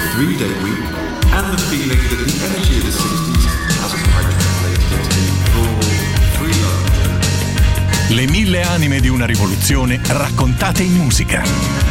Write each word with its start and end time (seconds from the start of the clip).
the 0.00 0.08
three 0.14 0.36
day 0.36 0.52
week, 0.62 0.80
and 1.32 1.52
the 1.52 1.58
feeling 1.68 2.00
that 2.08 2.20
the 2.24 2.32
energy 2.44 2.78
of 2.78 2.84
the 2.84 2.90
60s 2.90 3.44
hasn't 3.80 4.02
quite 4.08 4.28
translated 4.32 4.80
into 4.92 5.40
raw, 5.54 5.80
free 6.38 6.56
love. 6.62 6.88
Le 8.08 8.26
mille 8.28 8.62
anime 8.62 9.00
di 9.00 9.08
una 9.08 9.26
rivoluzione 9.26 10.00
raccontate 10.06 10.82
in 10.82 10.94
musica. 10.94 11.42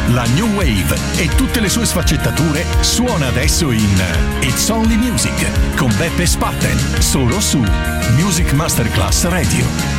La 0.08 0.24
New 0.34 0.48
Wave 0.54 0.98
e 1.16 1.28
tutte 1.36 1.60
le 1.60 1.68
sue 1.68 1.86
sfaccettature 1.86 2.64
suona 2.80 3.28
adesso 3.28 3.70
in 3.70 4.02
It's 4.40 4.68
Only 4.68 4.96
Music 4.96 5.76
con 5.76 5.94
Beppe 5.96 6.26
Spatten, 6.26 7.00
solo 7.00 7.40
su 7.40 7.64
Music 8.16 8.52
Masterclass 8.52 9.24
Radio. 9.26 9.89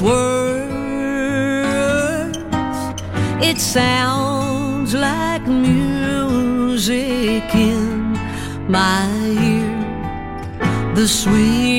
Words. 0.00 0.66
It 3.42 3.58
sounds 3.58 4.94
like 4.94 5.46
music 5.46 7.44
in 7.54 8.12
my 8.68 9.08
ear. 9.52 10.94
The 10.94 11.06
sweetest 11.06 11.75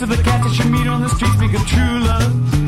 Most 0.00 0.10
the 0.16 0.22
cats 0.22 0.44
that 0.44 0.64
you 0.64 0.70
meet 0.70 0.86
on 0.86 1.00
the 1.00 1.08
streets 1.08 1.36
make 1.38 1.54
of 1.54 1.66
true 1.66 1.98
love. 2.06 2.67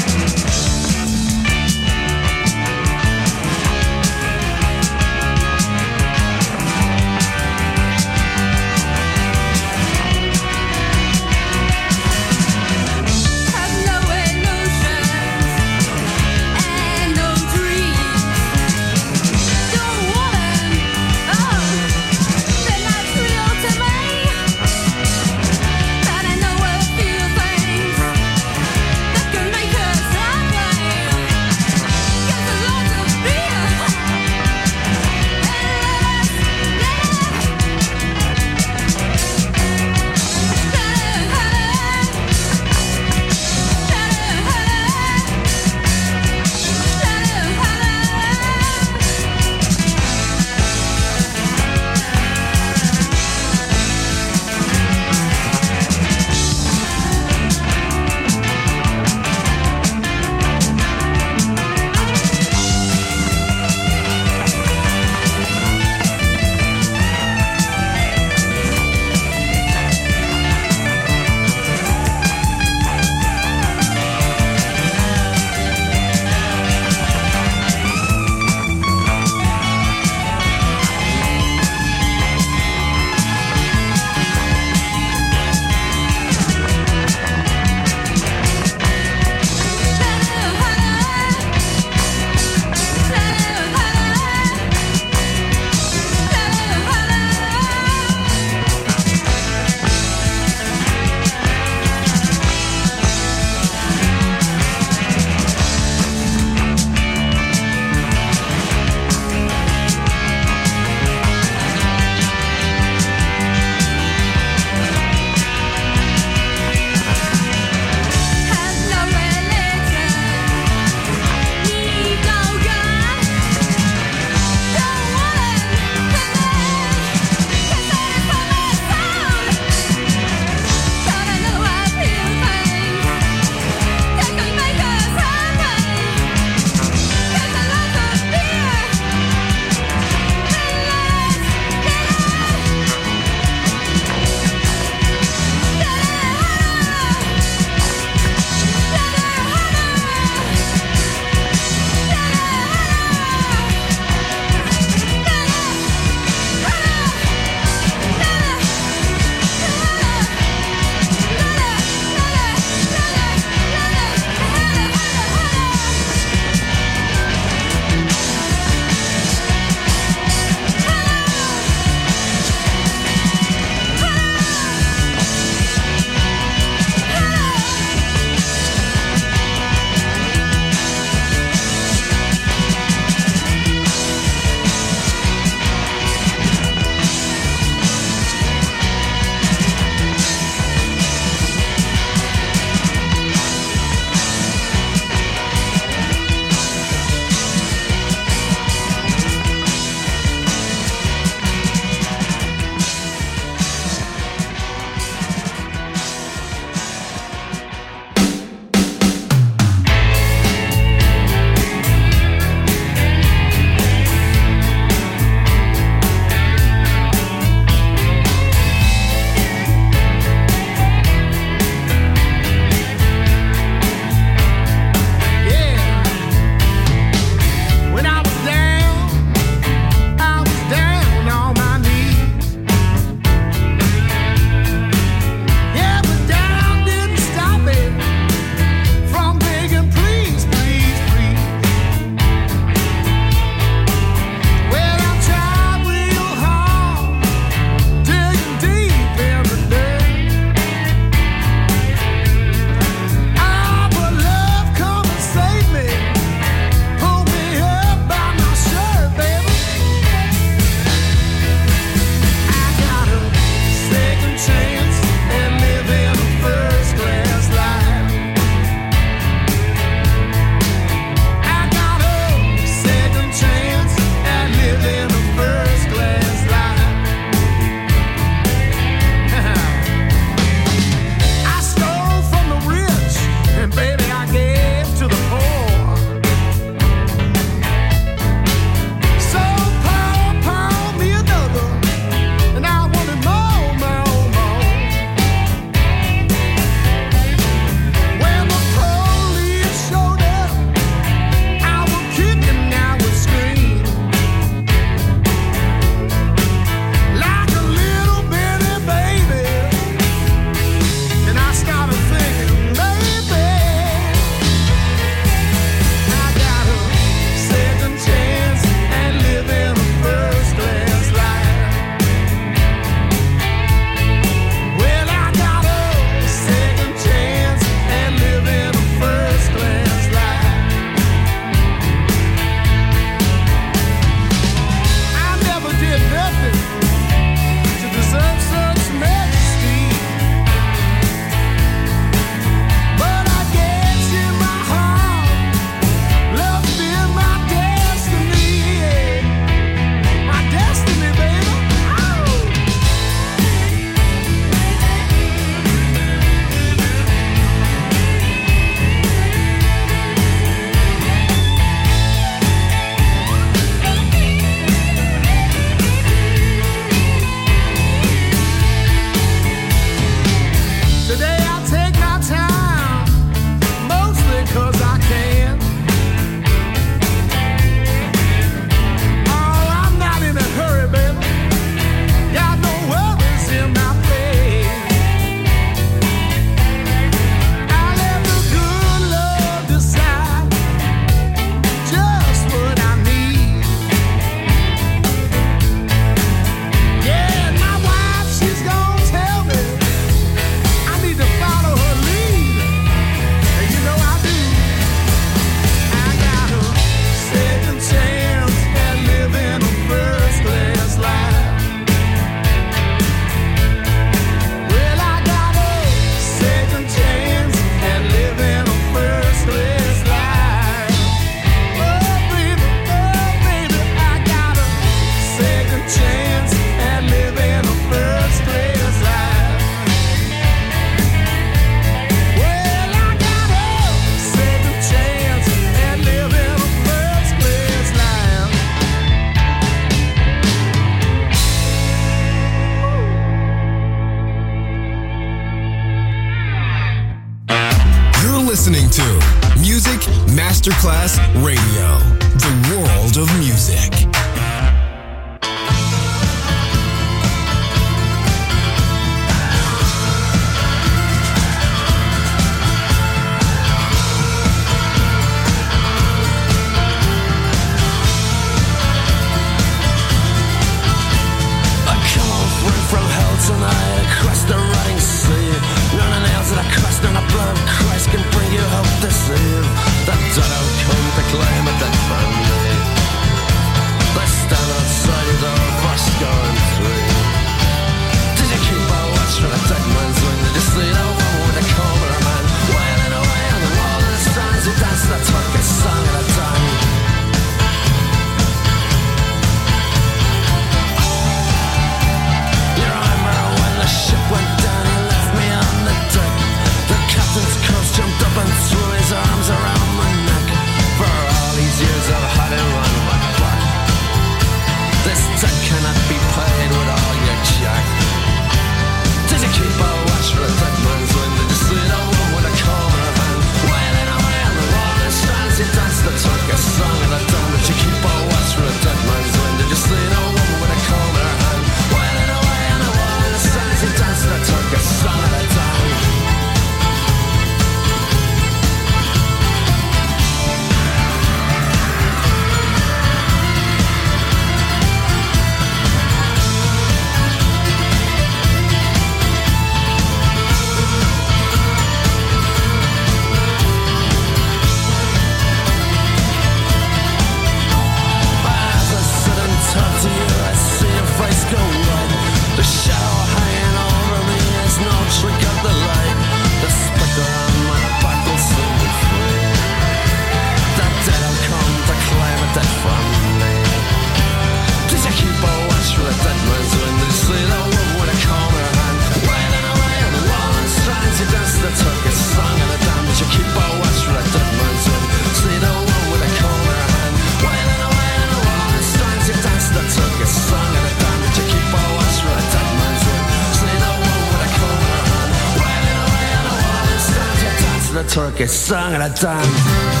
Turkish 598.11 598.51
song 598.51 598.93
at 598.93 599.09
a 599.09 599.21
damned. 599.21 600.00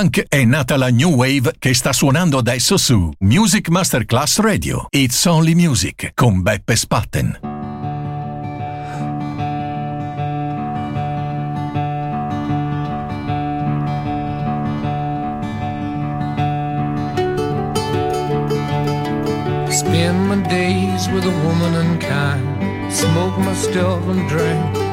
Post-punk 0.00 0.28
è 0.28 0.44
nata 0.44 0.78
la 0.78 0.88
new 0.88 1.10
wave 1.10 1.52
che 1.58 1.74
sta 1.74 1.92
suonando 1.92 2.38
adesso 2.38 2.78
su 2.78 3.10
Music 3.18 3.68
Masterclass 3.68 4.38
Radio. 4.38 4.86
It's 4.88 5.26
Only 5.26 5.52
Music 5.52 6.12
con 6.14 6.40
Beppe 6.40 6.74
Spatten. 6.74 7.38
Spend 19.68 20.28
my 20.28 20.40
days 20.48 21.08
with 21.08 21.24
a 21.24 21.44
woman 21.44 21.74
unkind. 21.74 22.90
Smoke 22.90 23.38
my 23.38 23.54
stuff 23.54 24.06
and 24.08 24.26
drink 24.28 24.89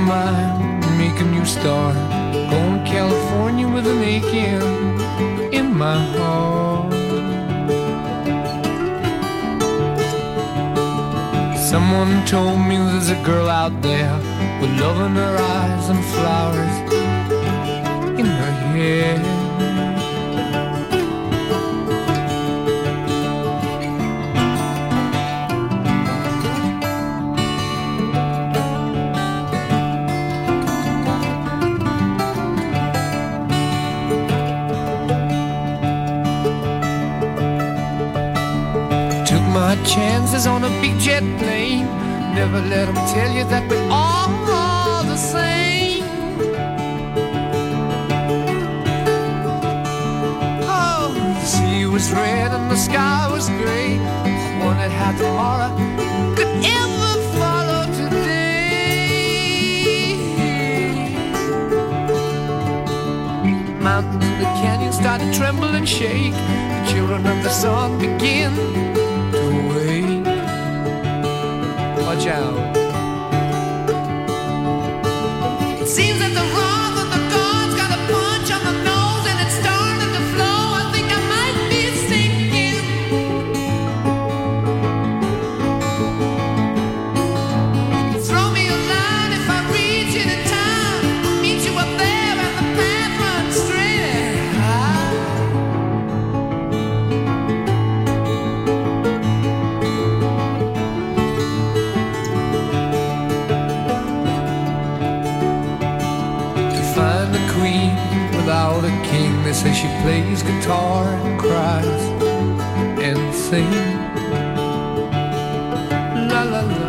mind, 0.00 0.80
make 0.98 1.20
a 1.20 1.24
new 1.24 1.44
start. 1.44 1.94
Going 2.50 2.84
to 2.84 2.90
California 2.90 3.68
with 3.68 3.86
an 3.86 4.02
aching 4.02 4.62
in 5.52 5.76
my 5.76 5.98
heart. 6.16 6.92
Someone 11.58 12.24
told 12.26 12.58
me 12.58 12.76
there's 12.76 13.10
a 13.10 13.22
girl 13.22 13.48
out 13.48 13.80
there 13.82 14.16
with 14.60 14.72
love 14.80 15.00
in 15.06 15.14
her 15.14 15.36
eyes 15.38 15.88
and 15.88 16.04
flowers 16.04 16.76
in 18.18 18.26
her 18.26 18.52
hair. 18.72 19.39
Chances 39.84 40.46
on 40.46 40.64
a 40.64 40.68
big 40.80 40.98
jet 40.98 41.22
plane. 41.38 41.86
Never 42.34 42.60
let 42.60 42.86
them 42.86 42.94
tell 43.14 43.30
you 43.32 43.44
that 43.44 43.68
we're 43.68 43.88
all 43.90 45.02
the 45.04 45.16
same. 45.16 46.04
Oh, 50.62 51.12
the 51.14 51.44
sea 51.44 51.86
was 51.86 52.10
red 52.12 52.52
and 52.52 52.70
the 52.70 52.76
sky 52.76 53.28
was 53.30 53.48
gray. 53.48 53.98
Wondered 54.64 54.92
how 54.92 55.12
tomorrow 55.18 55.70
could 56.36 56.52
ever 56.80 57.12
follow 57.38 57.86
today. 57.94 59.34
Mountains 63.80 64.24
and 64.24 64.40
the 64.40 64.50
canyon 64.62 64.92
start 64.92 65.20
to 65.20 65.32
tremble 65.32 65.74
and 65.74 65.88
shake. 65.88 66.32
The 66.32 66.92
children 66.92 67.26
of 67.26 67.42
the 67.42 67.50
sun 67.50 67.98
begin 67.98 68.52
Watch 72.30 72.79
king. 109.62 109.72
They 109.72 109.74
say 109.74 109.82
she 109.82 109.88
plays 110.02 110.42
guitar 110.42 111.04
and 111.04 111.40
cries 111.40 112.02
and 113.00 113.34
sings. 113.34 113.74
La 116.30 116.42
la 116.42 116.60
la. 116.60 116.88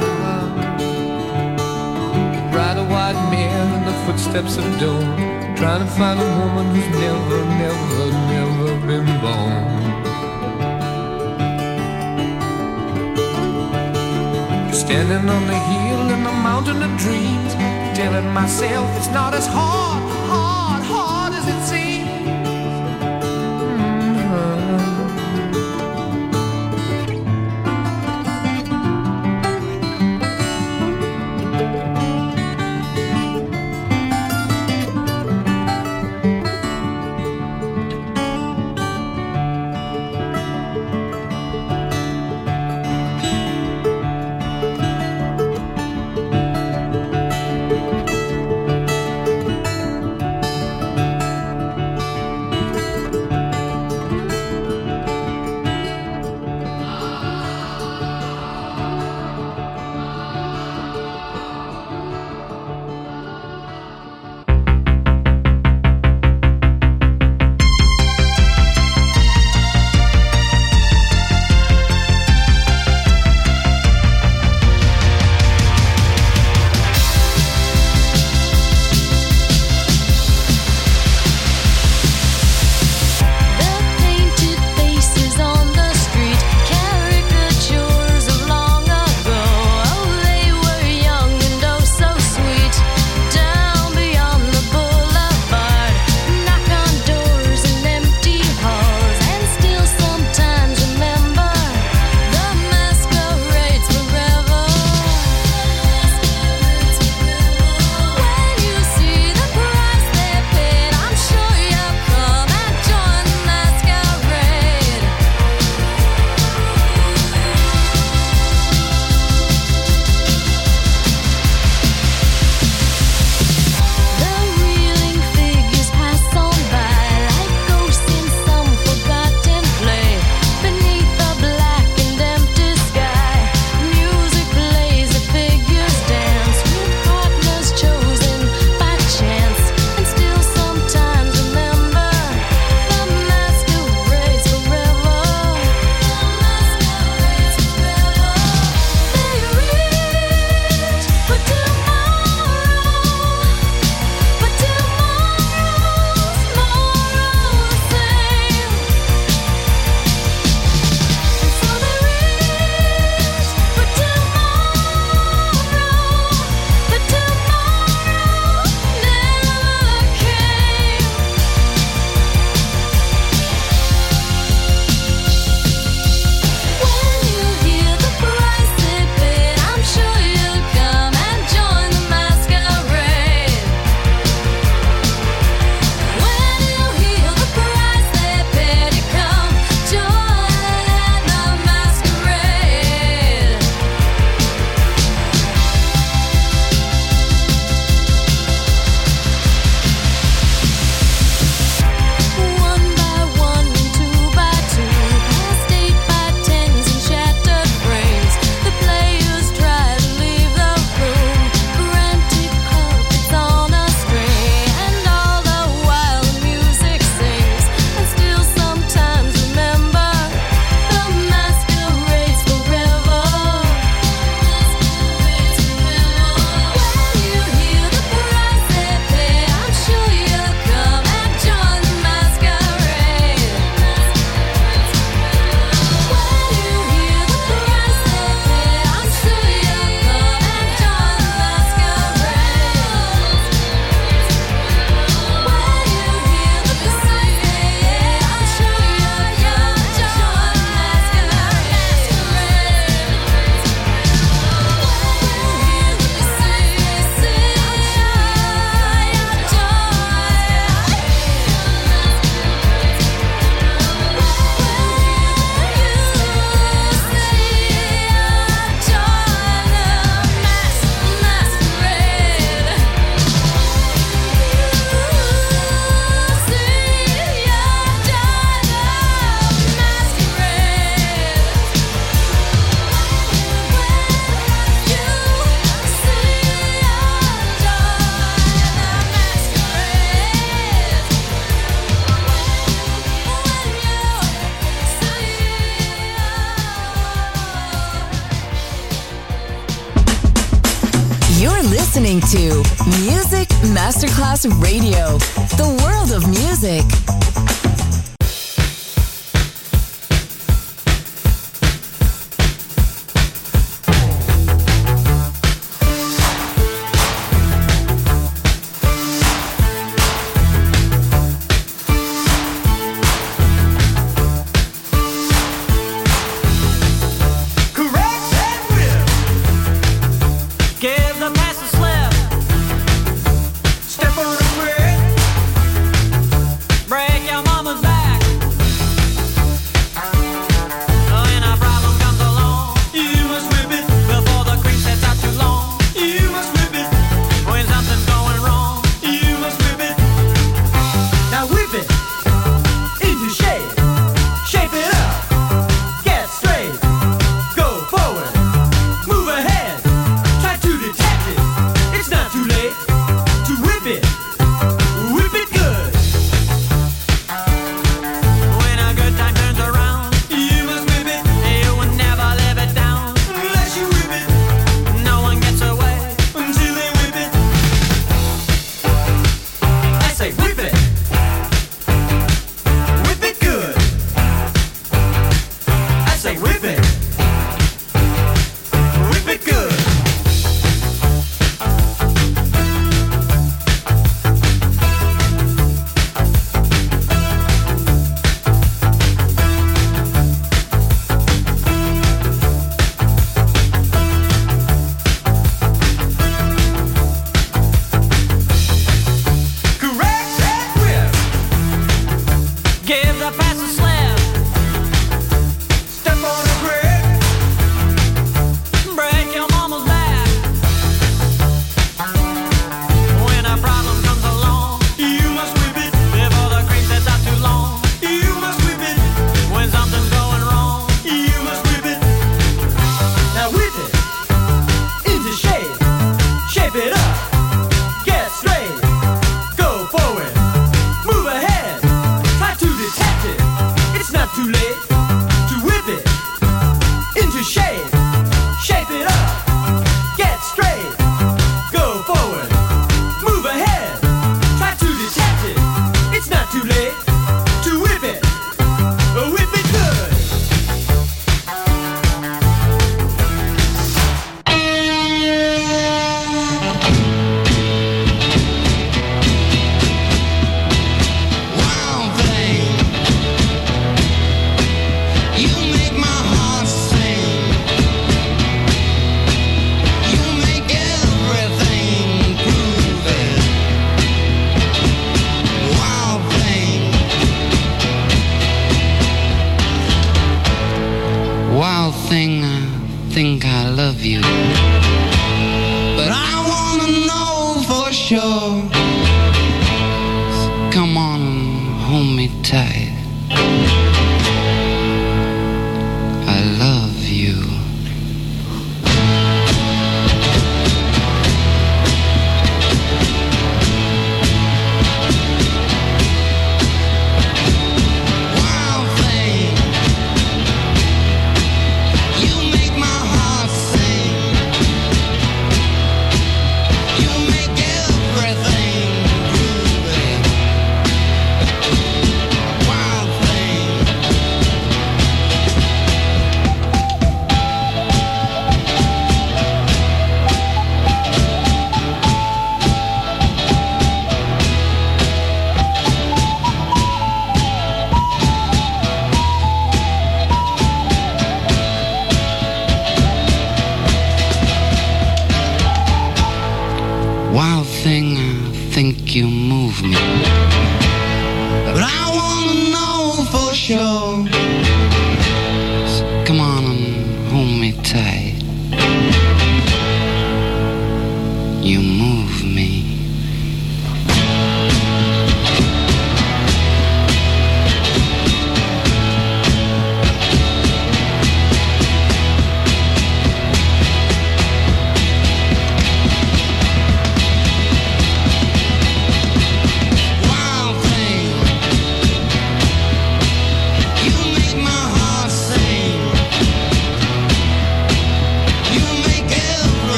Ride 2.54 2.78
a 2.78 2.86
white 2.86 3.30
mare 3.32 3.78
in 3.78 3.86
the 3.86 3.94
footsteps 4.06 4.58
of 4.58 4.64
dawn, 4.80 5.18
trying 5.56 5.80
to 5.80 5.92
find 5.92 6.20
a 6.20 6.24
woman 6.40 6.76
who's 6.76 6.90
never, 7.00 7.46
never, 7.60 8.12
never 8.34 8.88
been 8.88 9.08
born. 9.22 9.82
Standing 14.74 15.30
on 15.30 15.48
the 15.48 15.60
hill 15.72 16.10
in 16.16 16.24
the 16.24 16.32
mountain 16.32 16.84
of 16.84 16.98
dreams, 16.98 17.54
telling 17.96 18.34
myself 18.34 18.90
it's 18.98 19.10
not 19.10 19.34
as 19.34 19.48
hard, 19.48 20.04
hard, 20.28 20.84
hard 20.84 21.34
as 21.34 21.48
it 21.48 21.70
seems. 21.70 21.81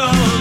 Cold, 0.00 0.39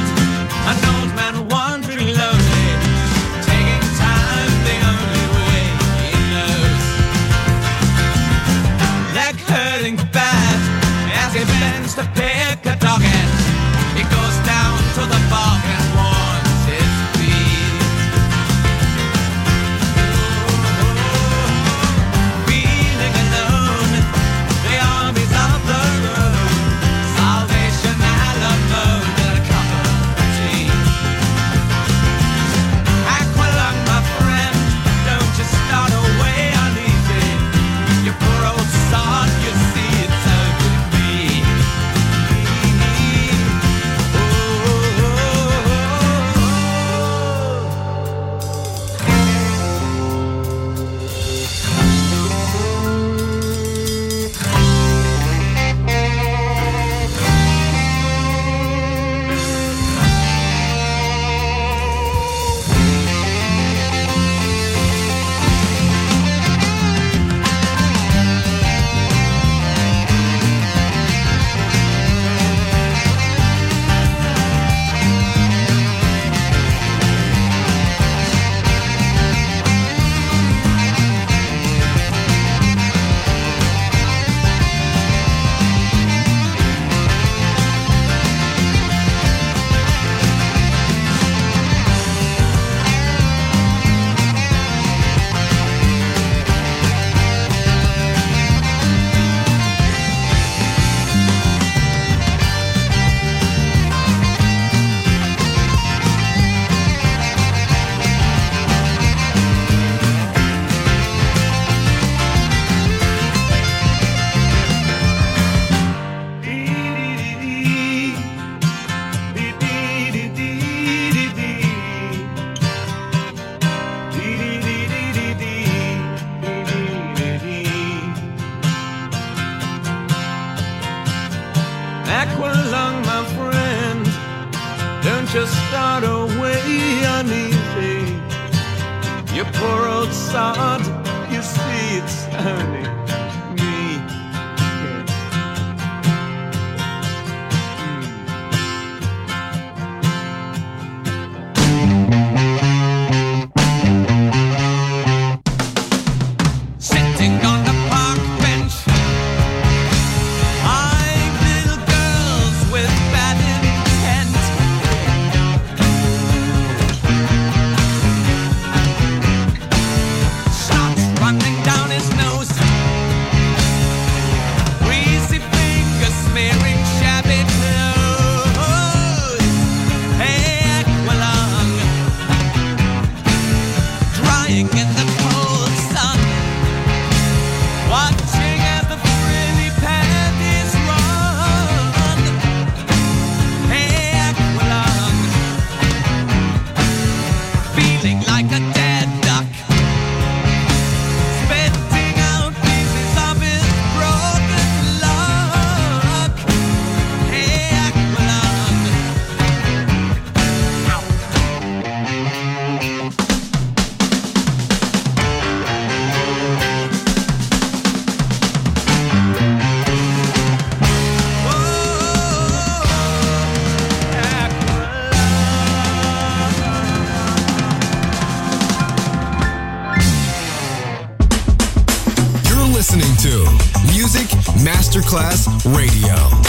Masterclass 235.10 235.48
Radio, 235.66 236.49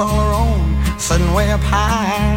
all 0.00 0.08
her 0.08 0.34
own, 0.34 0.98
sitting 0.98 1.32
way 1.34 1.52
up 1.52 1.60
high. 1.60 2.33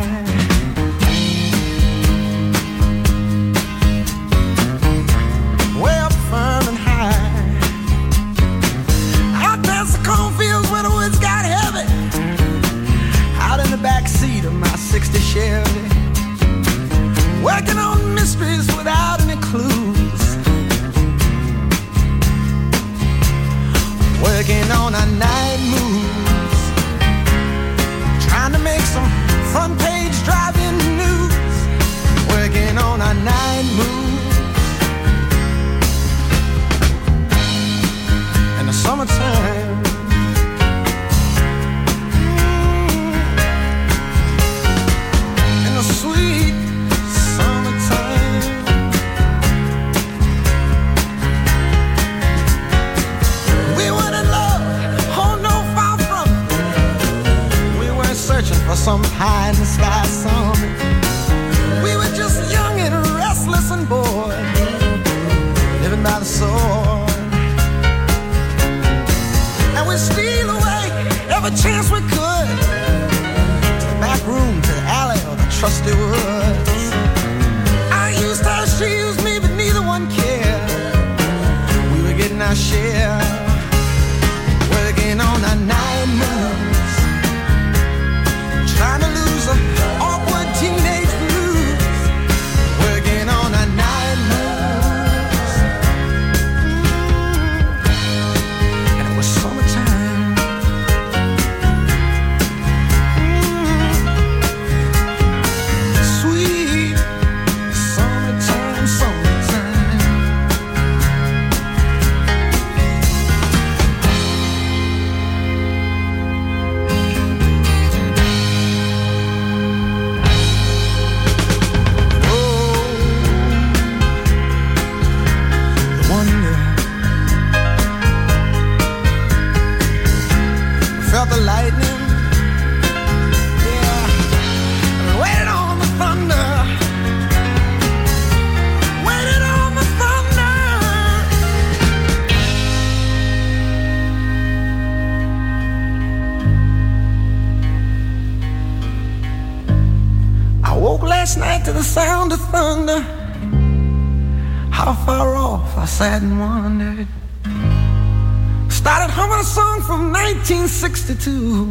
do. 161.24 161.66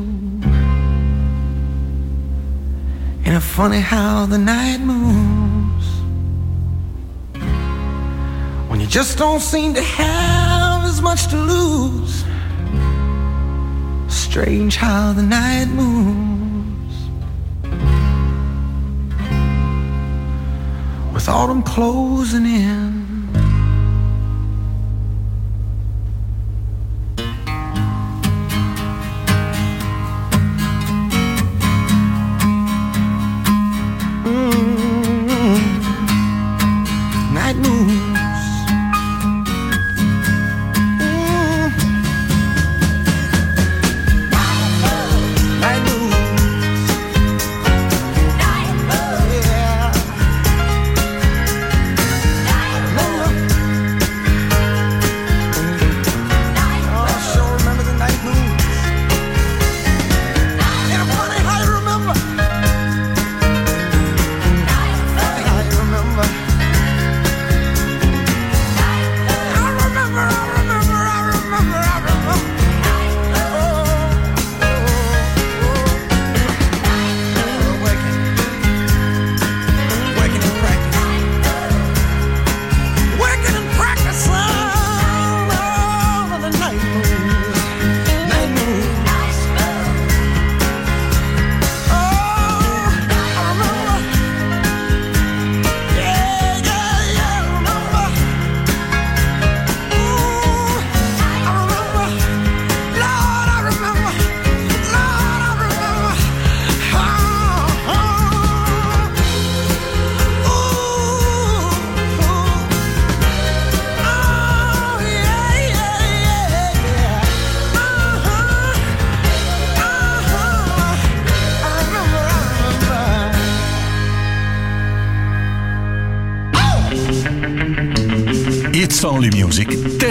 And 3.25 3.37
it's 3.37 3.45
funny 3.45 3.81
how 3.81 4.27
the 4.27 4.39
night 4.39 4.79
moves 4.79 5.87
when 8.71 8.81
you 8.81 8.87
just 8.87 9.19
don't 9.19 9.41
seem 9.41 9.75
to 9.75 9.83
have 9.83 10.85
as 10.85 11.01
much 11.03 11.27
to 11.29 11.37
lose. 11.37 12.25
Strange 14.09 14.77
how 14.77 15.13
the 15.13 15.23
night 15.23 15.67
moves 15.67 16.97
with 21.13 21.29
autumn 21.29 21.63
closing 21.63 22.47
in. 22.47 22.96